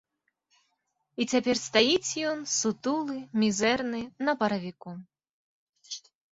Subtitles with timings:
[1.21, 4.99] І цяпер стаіць ён, сутулы, мізэрны, на паравіку.